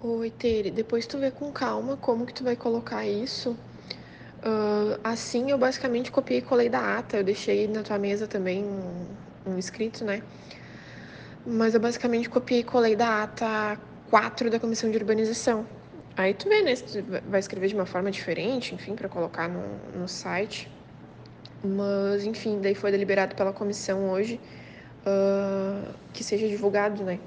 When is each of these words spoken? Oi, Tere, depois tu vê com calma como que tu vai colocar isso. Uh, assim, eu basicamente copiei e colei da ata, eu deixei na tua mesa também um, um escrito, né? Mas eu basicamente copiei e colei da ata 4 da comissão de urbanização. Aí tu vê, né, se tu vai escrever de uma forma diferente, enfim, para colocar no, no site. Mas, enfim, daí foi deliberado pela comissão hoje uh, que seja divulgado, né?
Oi, 0.00 0.30
Tere, 0.30 0.70
depois 0.70 1.08
tu 1.08 1.18
vê 1.18 1.28
com 1.28 1.50
calma 1.50 1.96
como 1.96 2.24
que 2.24 2.32
tu 2.32 2.44
vai 2.44 2.54
colocar 2.54 3.04
isso. 3.04 3.50
Uh, 4.38 4.96
assim, 5.02 5.50
eu 5.50 5.58
basicamente 5.58 6.12
copiei 6.12 6.38
e 6.38 6.42
colei 6.42 6.68
da 6.68 6.98
ata, 6.98 7.16
eu 7.16 7.24
deixei 7.24 7.66
na 7.66 7.82
tua 7.82 7.98
mesa 7.98 8.28
também 8.28 8.64
um, 8.64 9.06
um 9.44 9.58
escrito, 9.58 10.04
né? 10.04 10.22
Mas 11.44 11.74
eu 11.74 11.80
basicamente 11.80 12.30
copiei 12.30 12.60
e 12.60 12.62
colei 12.62 12.94
da 12.94 13.24
ata 13.24 13.76
4 14.08 14.48
da 14.48 14.60
comissão 14.60 14.88
de 14.88 14.96
urbanização. 14.96 15.66
Aí 16.16 16.32
tu 16.32 16.48
vê, 16.48 16.62
né, 16.62 16.76
se 16.76 16.84
tu 16.84 17.04
vai 17.28 17.40
escrever 17.40 17.66
de 17.66 17.74
uma 17.74 17.86
forma 17.86 18.08
diferente, 18.08 18.76
enfim, 18.76 18.94
para 18.94 19.08
colocar 19.08 19.48
no, 19.48 19.98
no 19.98 20.06
site. 20.06 20.70
Mas, 21.64 22.24
enfim, 22.24 22.60
daí 22.60 22.76
foi 22.76 22.92
deliberado 22.92 23.34
pela 23.34 23.52
comissão 23.52 24.10
hoje 24.10 24.40
uh, 25.04 25.92
que 26.12 26.22
seja 26.22 26.46
divulgado, 26.46 27.02
né? 27.02 27.18